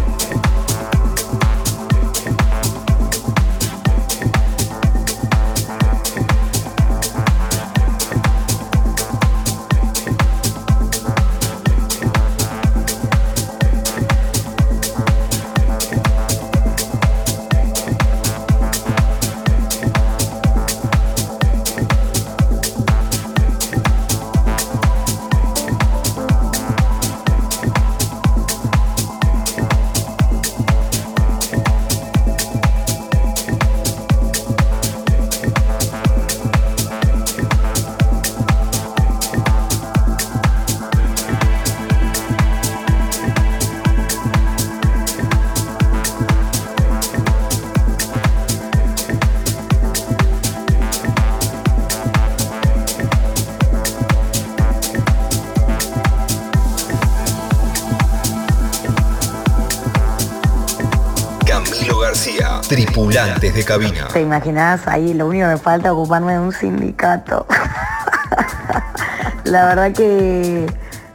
[64.17, 64.41] De cabina.
[64.41, 64.87] ¿Te imaginas?
[64.87, 67.45] Ahí lo único que falta es ocuparme de un sindicato.
[69.45, 70.65] La verdad que...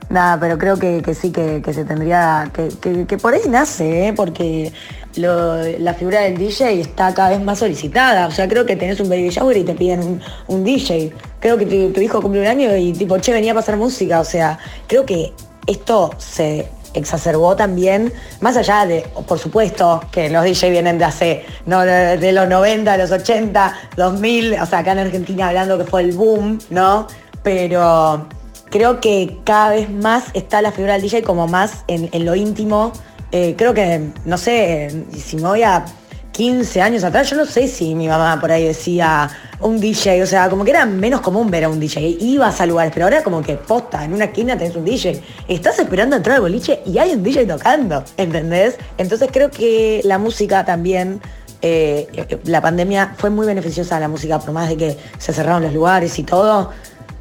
[0.09, 2.51] Nada, pero creo que, que sí, que, que se tendría...
[2.53, 2.69] Que,
[3.07, 4.13] que- por ahí nace, ¿eh?
[4.13, 4.73] porque
[5.17, 8.27] la figura del DJ está cada vez más solicitada.
[8.27, 11.13] O sea, creo que tenés un baby shower y te piden un, un DJ.
[11.41, 14.21] Creo que tu, tu hijo cumple un año y tipo, che, venía a pasar música.
[14.21, 15.33] O sea, creo que
[15.67, 21.45] esto se exacerbó también, más allá de, por supuesto, que los DJ vienen de hace,
[21.67, 26.03] no, de, los 90, los 80, 2000, o sea, acá en Argentina hablando que fue
[26.03, 27.07] el boom, ¿no?
[27.43, 28.27] Pero
[28.71, 32.35] creo que cada vez más está la figura del DJ como más en, en lo
[32.35, 32.93] íntimo.
[33.31, 35.85] Eh, creo que, no sé, si me voy a
[36.33, 39.31] 15 años atrás, yo no sé si mi mamá por ahí decía
[39.61, 42.17] un DJ, o sea, como que era menos común ver a un DJ.
[42.21, 45.23] Ibas a lugares, pero ahora como que posta, en una esquina tenés un DJ.
[45.47, 48.77] Estás esperando entrar al boliche y hay un DJ tocando, ¿entendés?
[48.99, 51.21] Entonces creo que la música también,
[51.61, 52.09] eh,
[52.45, 55.73] la pandemia fue muy beneficiosa a la música, por más de que se cerraron los
[55.73, 56.71] lugares y todo.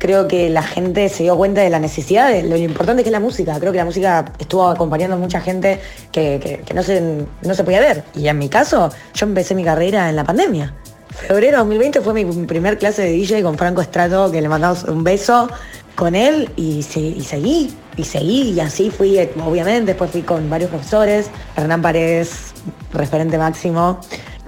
[0.02, 3.14] Creo que la gente se dio cuenta de la necesidad, de lo importante que es
[3.14, 3.60] la música.
[3.60, 5.80] Creo que la música estuvo acompañando a mucha gente
[6.12, 7.00] que, que- no, se,
[7.44, 8.04] no se podía ver.
[8.16, 10.74] Y en mi caso, yo empecé mi carrera en la pandemia.
[11.12, 14.86] Febrero de 2020 fue mi primer clase de DJ con Franco Estrato, que le mandamos
[14.86, 15.48] un beso
[15.96, 16.82] con él y, y
[17.22, 22.54] seguí, y seguí, y así fui, obviamente, después fui con varios profesores, Hernán Paredes,
[22.92, 24.00] referente máximo.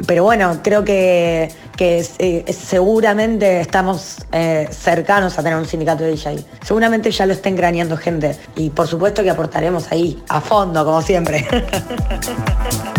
[0.06, 6.12] Pero bueno, creo que, que eh, seguramente estamos eh, cercanos a tener un sindicato de
[6.12, 6.44] DJ.
[6.64, 8.38] Seguramente ya lo está engraneando gente.
[8.56, 11.48] Y por supuesto que aportaremos ahí, a fondo, como siempre.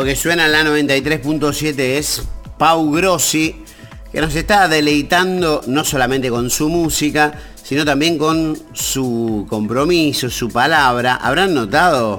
[0.00, 2.22] Lo que suena en la 93.7 es
[2.56, 3.54] Pau Grossi,
[4.10, 10.48] que nos está deleitando no solamente con su música, sino también con su compromiso, su
[10.48, 11.16] palabra.
[11.16, 12.18] Habrán notado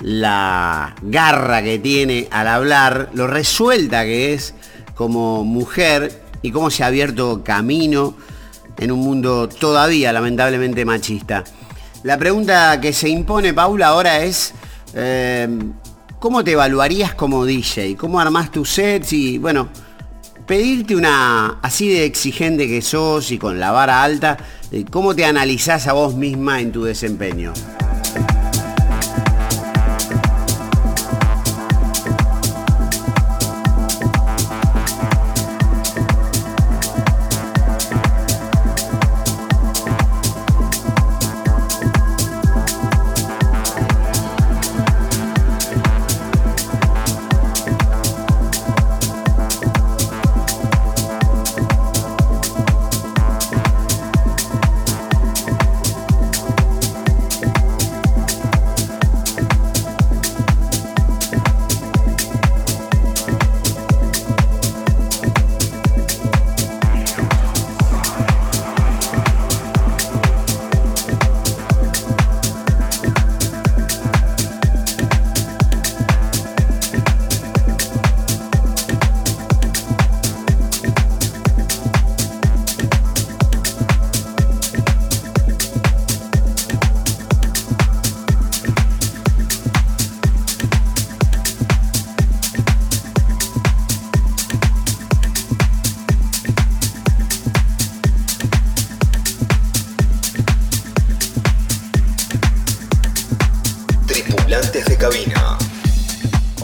[0.00, 4.52] la garra que tiene al hablar, lo resuelta que es
[4.96, 8.16] como mujer y cómo se ha abierto camino
[8.76, 11.44] en un mundo todavía lamentablemente machista.
[12.02, 14.52] La pregunta que se impone, Paula, ahora es,
[14.94, 15.48] eh,
[16.20, 17.96] ¿cómo te evaluarías como DJ?
[17.96, 19.12] ¿Cómo armás tus sets?
[19.12, 19.68] Y bueno,
[20.46, 24.36] pedirte una, así de exigente que sos y con la vara alta,
[24.90, 27.52] ¿cómo te analizás a vos misma en tu desempeño?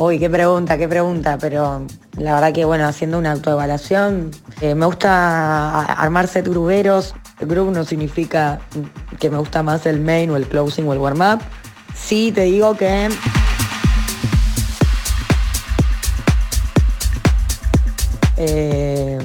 [0.06, 1.84] Uy, qué pregunta, qué pregunta, pero
[2.16, 4.30] la verdad que bueno, haciendo una autoevaluación,
[4.60, 7.12] eh, me gusta armarse gruberos.
[7.40, 8.60] El group no significa
[9.18, 11.40] que me gusta más el main o el closing o el warm-up.
[11.96, 13.08] Sí, te digo que
[18.36, 19.18] eh,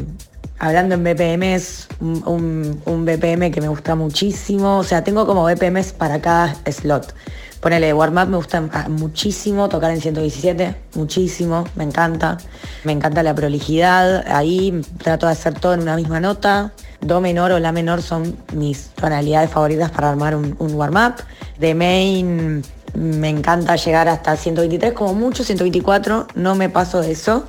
[0.57, 4.79] hablando en BPMs, un, BPM que me gusta muchísimo.
[4.79, 7.13] O sea, tengo como BPMs para cada slot.
[7.61, 8.59] Ponele, warm-up me gusta
[8.89, 12.39] muchísimo, tocar en 117, muchísimo, me encanta.
[12.83, 16.73] Me encanta la prolijidad, ahí trato de hacer todo en una misma nota.
[17.01, 21.23] Do menor o La menor son mis tonalidades favoritas para armar un, un warm-up.
[21.59, 22.63] De main
[22.95, 27.45] me encanta llegar hasta 123, como mucho 124, no me paso de eso.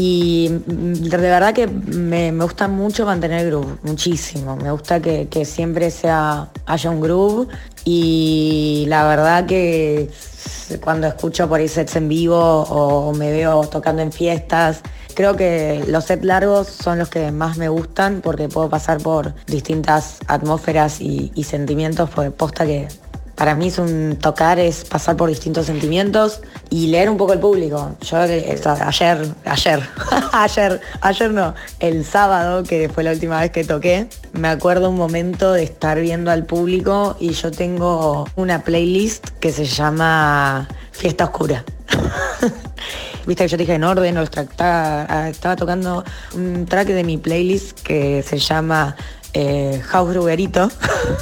[0.00, 4.54] Y de verdad que me, gusta mucho mantener el groove, muchísimo.
[4.54, 7.48] Me gusta que, siempre sea, haya un groove.
[7.84, 10.08] Y la verdad que
[10.80, 14.82] cuando escucho por ahí sets en vivo o me veo tocando en fiestas,
[15.16, 19.34] creo que los sets largos son los que más me gustan porque puedo pasar por
[19.46, 22.86] distintas atmósferas y, y sentimientos, porque posta que
[23.38, 27.38] para mí es un tocar, es pasar por distintos sentimientos y leer un poco el
[27.38, 27.96] público.
[28.00, 29.32] Yo ayer, ayer,
[30.32, 34.96] ayer, ayer no, el sábado, que fue la última vez que toqué, me acuerdo un
[34.96, 41.26] momento de estar viendo al público y yo tengo una playlist que se llama Fiesta
[41.26, 41.64] Oscura.
[43.28, 46.02] Viste que yo dije en orden, estaba, estaba tocando
[46.34, 48.96] un track de mi playlist que se llama
[49.32, 50.70] eh, House Bruguerito.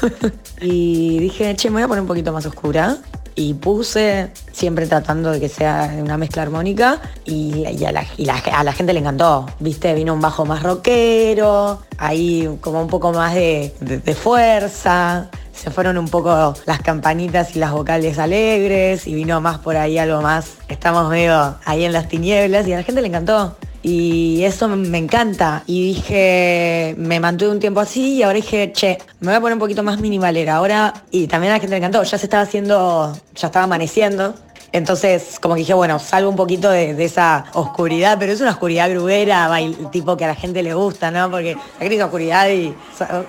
[0.61, 2.99] y dije, che, me voy a poner un poquito más oscura.
[3.39, 9.01] Y puse, siempre tratando de que sea una mezcla armónica, y, a, la, gente le
[9.01, 9.47] encantó.
[9.61, 15.71] Viste, vino un bajo más rockero, ahí como un poco más de, de fuerza se
[15.71, 20.21] fueron un poco las campanitas y las vocales alegres y vino más por ahí algo
[20.21, 23.57] más, estamos medio ahí en las tinieblas y a la gente le encantó
[23.89, 25.63] y eso me encanta.
[25.65, 29.53] Y dije, me mantuve un tiempo así y ahora dije, che, me voy a poner
[29.53, 30.57] un poquito más minimalera.
[30.57, 34.35] Ahora, y también a la gente le encantó, ya se estaba haciendo, ya estaba amaneciendo.
[34.73, 38.91] Entonces, como que dije, bueno, salgo un poquito de, esa oscuridad, pero es una oscuridad
[38.91, 39.49] grubera,
[39.93, 41.31] tipo que a la gente le gusta, ¿no?
[41.31, 42.75] Porque la gente oscuridad y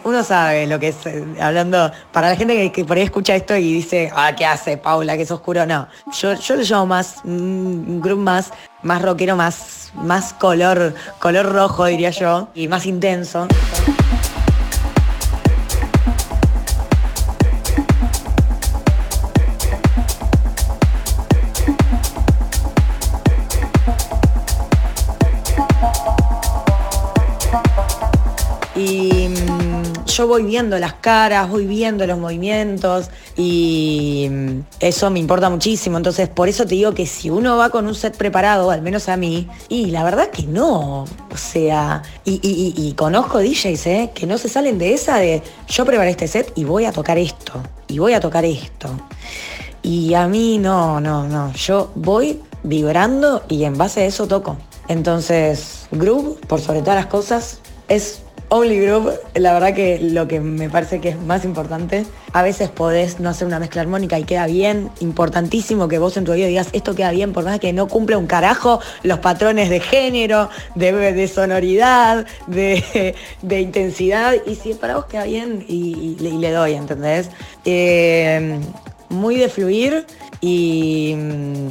[0.06, 3.56] uno sabe lo que es, eh, hablando, para la gente que, por ahí escucha esto
[3.56, 5.16] y dice, ah, ¿qué hace Paula?
[5.16, 5.88] Que es oscuro, no.
[6.20, 8.52] Yo, yo lo llamo más, un grupo más,
[8.88, 13.48] más rockero, más más color, color rojo diría yo, y más intenso.
[30.18, 35.98] Yo voy viendo las caras, voy viendo los movimientos y mm, eso me importa muchísimo.
[35.98, 39.10] Entonces, por eso te digo que si uno va con un set preparado, al menos
[39.10, 41.04] a mí, y la verdad que no.
[41.04, 44.12] O sea, y, y conozco DJs, ¿eh?
[44.16, 47.20] Que no se salen de esa de yo preparé este set y voy a tocar
[47.20, 48.90] esto, y voy a tocar esto.
[49.84, 51.54] Y a mí no, no, no.
[51.54, 54.58] Yo voy vibrando y en base a eso toco.
[54.88, 60.40] Entonces, groove, por sobre todas las cosas, es Only Group, la verdad que lo que
[60.40, 64.24] me parece que es más importante, a veces podés no hacer una mezcla armónica y
[64.24, 67.74] queda bien, importantísimo que vos en tu oído digas esto queda bien, por más que
[67.74, 74.96] no cumple un carajo los patrones de género, de, sonoridad, de, intensidad, y si para
[74.96, 77.30] vos queda bien y, le doy, ¿entendés?
[77.66, 78.60] Eh,
[79.10, 80.06] muy de fluir
[80.40, 81.16] y,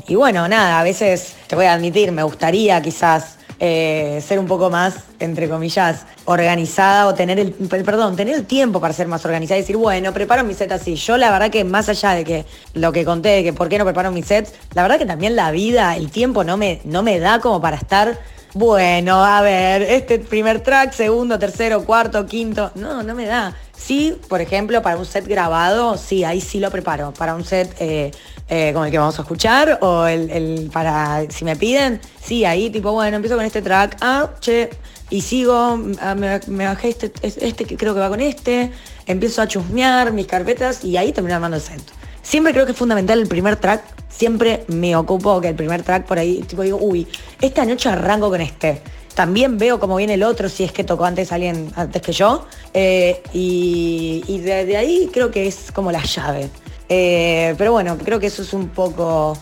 [0.08, 4.46] y bueno, nada, a veces te voy a admitir, me gustaría quizás eh, ser un
[4.46, 9.24] poco más, entre comillas, organizada o tener el, perdón, tener el tiempo para ser más
[9.24, 10.96] organizada y decir, bueno, preparo mi set así.
[10.96, 12.44] Yo la verdad que más allá de que
[12.74, 15.36] lo que conté, de que por qué no preparo mis sets, la verdad que también
[15.36, 18.18] la vida, el tiempo no me, no me da como para estar,
[18.54, 23.54] bueno, a ver, este primer track, segundo, tercero, cuarto, quinto, no, no me da.
[23.76, 27.12] Sí, por ejemplo, para un set grabado, sí, ahí sí lo preparo.
[27.12, 28.12] Para un set eh,
[28.48, 32.70] eh, como el que vamos a escuchar o el, para, si me piden, sí, ahí
[32.70, 34.70] tipo, bueno, empiezo con este track, ah, che,
[35.10, 38.70] y sigo, ah, me, bajé este, este que creo que va con este,
[39.06, 41.80] empiezo a chusmear mis carpetas y ahí termino armando el set.
[42.22, 46.06] Siempre creo que es fundamental el primer track, siempre me ocupo que el primer track
[46.06, 47.06] por ahí, tipo digo, uy,
[47.40, 48.80] esta noche arranco con este.
[49.14, 52.46] También veo cómo viene el otro, si es que tocó antes alguien antes que yo.
[52.74, 56.50] Eh, y, y ahí creo que es como la llave.
[56.88, 59.36] Eh, pero bueno, creo que eso es un poco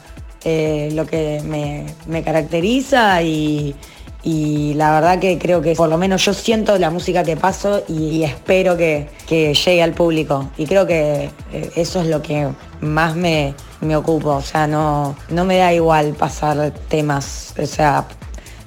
[0.45, 3.75] eh, lo que me, caracteriza y,
[4.75, 8.23] la verdad que creo que por lo menos yo siento la música que paso y,
[8.23, 10.51] espero que, llegue al público.
[10.57, 12.49] Y creo que eh, eso es lo que
[12.81, 14.31] más me, me ocupo.
[14.31, 17.55] O sea, no, no me da igual pasar temas.
[17.61, 18.07] O sea,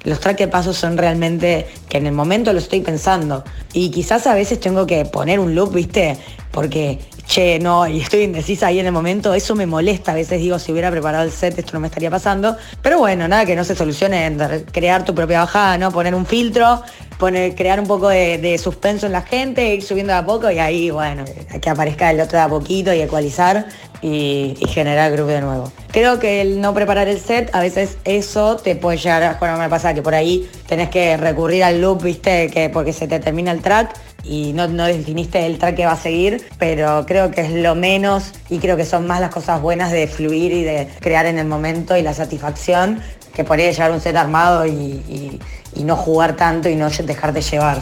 [0.08, 3.44] los tracks que paso son realmente que en el momento lo estoy pensando.
[3.72, 6.16] Y quizás a veces tengo que poner un loop, ¿viste?
[6.50, 6.98] Porque
[7.28, 10.12] che, no, y estoy indecisa ahí en el momento, eso me molesta.
[10.12, 12.56] A veces digo, si hubiera preparado el set, esto no me estaría pasando.
[12.82, 14.38] Pero bueno, nada que no se solucione en
[14.72, 15.92] crear tu propia bajada, ¿no?
[15.92, 16.82] Poner un filtro,
[17.18, 20.58] poner, crear un poco de, suspenso en la gente, ir subiendo de a poco y
[20.58, 21.24] ahí, bueno,
[21.60, 23.66] que aparezca el otro de a poquito y ecualizar
[24.00, 25.72] y, generar grupo de nuevo.
[25.90, 29.58] Creo que el no preparar el set, a veces eso te puede llegar a jugar
[29.58, 33.18] me pasa que por ahí tenés que recurrir al loop, viste, que porque se te
[33.18, 37.30] termina el track y no, no definiste el track que va a seguir, pero creo
[37.30, 40.62] que es lo menos y creo que son más las cosas buenas de fluir y
[40.62, 43.00] de crear en el momento y la satisfacción
[43.38, 45.40] que podría llevar un set armado y,
[45.84, 47.80] no jugar tanto y no dejarte llevar.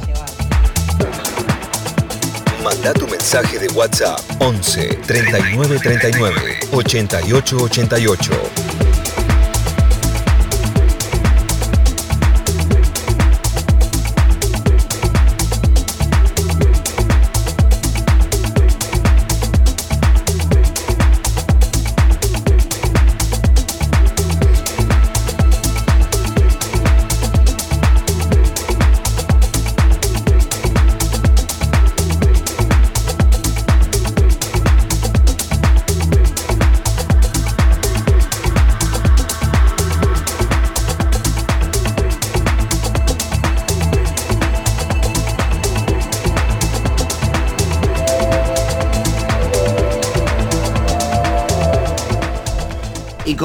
[2.62, 8.95] Manda tu mensaje de WhatsApp 11 39 39 88 88.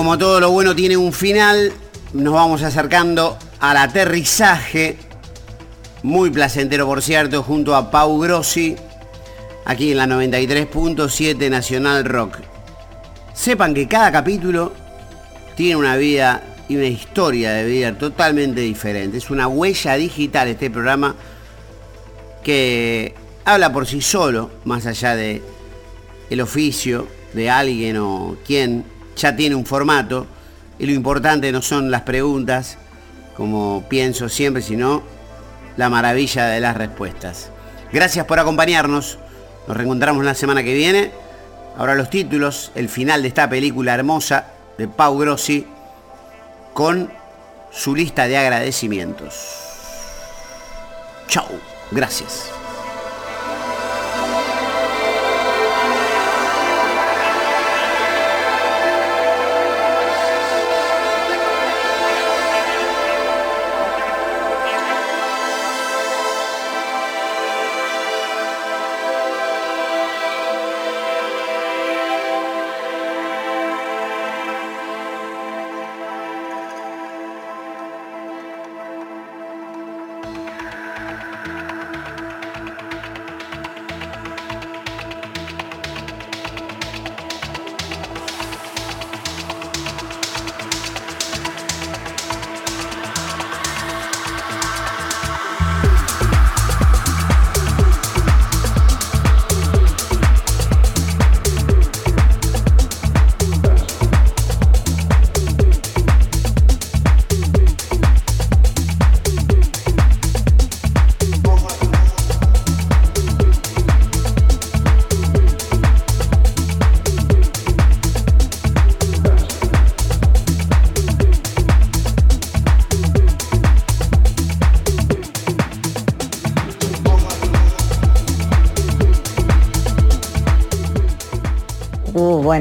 [0.01, 1.71] Como todo lo bueno tiene un final,
[2.13, 4.97] nos vamos acercando al aterrizaje,
[6.01, 8.75] muy placentero por cierto, junto a Pau Grossi,
[9.63, 12.39] aquí en la 93.7 Nacional Rock.
[13.35, 14.73] Sepan que cada capítulo
[15.55, 19.19] tiene una vida y una historia de vida totalmente diferente.
[19.19, 21.15] Es una huella digital este programa
[22.43, 23.13] que
[23.45, 25.43] habla por sí solo, más allá de
[26.31, 30.27] el oficio de alguien o quien ya tiene un formato
[30.79, 32.77] y lo importante no son las preguntas,
[33.35, 35.03] como pienso siempre, sino
[35.77, 37.49] la maravilla de las respuestas.
[37.91, 39.19] Gracias por acompañarnos.
[39.67, 41.11] Nos reencontramos la semana que viene.
[41.77, 44.47] Ahora los títulos, el final de esta película hermosa
[44.77, 45.67] de Pau Grossi
[46.73, 47.11] con
[47.71, 49.35] su lista de agradecimientos.
[51.27, 51.45] Chau.
[51.91, 52.60] Gracias.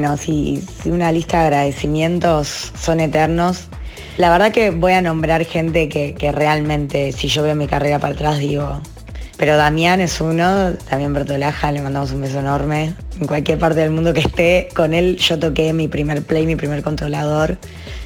[0.01, 3.67] Bueno, si, una lista de agradecimientos son eternos.
[4.17, 8.15] La verdad que voy a nombrar gente que, realmente, si yo veo mi carrera para
[8.15, 8.81] atrás, digo,
[9.37, 12.95] pero Damián es uno, también Bertolaja, le mandamos un beso enorme.
[13.19, 16.55] En cualquier parte del mundo que esté, con él yo toqué mi primer play, mi
[16.55, 17.59] primer controlador.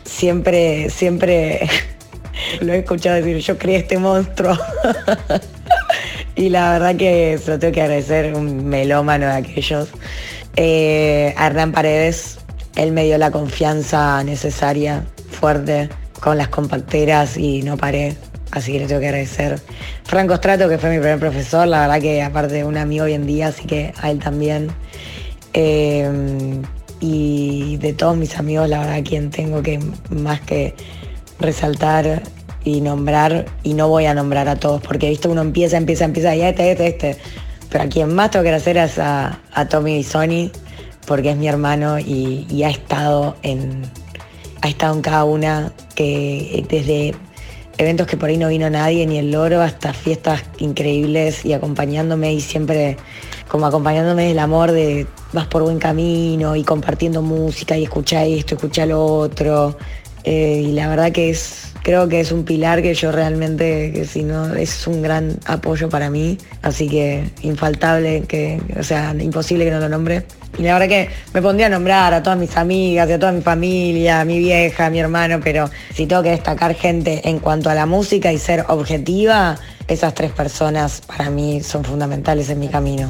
[0.03, 1.69] Siempre, siempre
[2.59, 4.57] lo he escuchado decir, yo creé este monstruo.
[6.35, 9.87] y la verdad que se lo tengo que agradecer, un melómano de aquellos.
[10.55, 12.39] Eh, a Hernán Paredes,
[12.75, 15.89] él me dio la confianza necesaria, fuerte,
[16.19, 18.15] con las compacteras y no paré
[18.51, 19.59] así que le tengo que agradecer.
[20.05, 23.27] Franco Strato, que fue mi primer profesor, la verdad que aparte un amigo hoy en
[23.27, 24.69] día, así que a él también.
[25.53, 26.61] Eh,
[27.01, 29.79] y de todos mis amigos, la verdad, quien tengo que
[30.09, 30.73] más que
[31.39, 32.23] resaltar
[32.63, 36.35] y nombrar, y no voy a nombrar a todos, porque visto uno empieza, empieza, empieza,
[36.35, 37.17] y este, este, este.
[37.75, 39.37] Pero a quien más tengo que agradecer es a,
[39.69, 40.49] Tommy y Sony,
[41.05, 43.81] porque es mi hermano y, ha estado en
[44.61, 47.15] ha estado en cada una que desde
[47.77, 52.31] eventos que por ahí no vino nadie, ni el loro, hasta fiestas increíbles y acompañándome
[52.31, 52.95] y siempre
[53.49, 58.55] como acompañándome del amor de vas por buen camino y compartiendo música y escucha esto,
[58.55, 59.77] escucha lo otro.
[60.23, 64.05] Eh, y la verdad que es, creo que es un pilar que yo realmente, que
[64.05, 66.35] si no, es un gran apoyo para mí.
[66.63, 70.23] Así que infaltable, que, o sea, imposible que no lo nombre.
[70.57, 73.41] Y la verdad que me pondría a nombrar a todas mis amigas, a toda mi
[73.41, 77.69] familia, a mi vieja, a mi hermano, pero si tengo que destacar gente en cuanto
[77.69, 79.55] a la música y ser objetiva,
[79.87, 83.07] esas tres personas para mí son fundamentales en mi camino.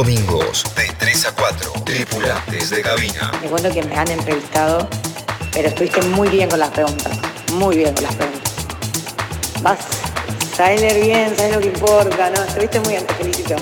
[0.00, 1.72] Domingos de 3 a 4.
[1.84, 3.32] Tripulantes de cabina.
[3.42, 4.88] Me cuento que me han entrevistado,
[5.52, 7.18] pero estuviste muy bien con las preguntas.
[7.52, 8.52] Muy bien con las preguntas.
[9.60, 9.78] Vas,
[10.56, 12.42] sabes leer bien, sabes lo que importa, ¿no?
[12.42, 13.56] Estuviste muy bien, te felicito.